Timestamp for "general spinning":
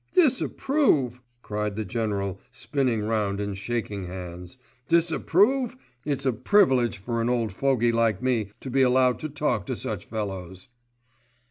1.85-3.03